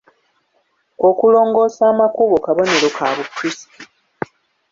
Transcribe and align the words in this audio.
Okulongoosa 1.09 1.83
amakubo 1.91 2.35
kabonero 2.45 2.87
ka 2.97 3.07
Bukrisito. 3.15 3.79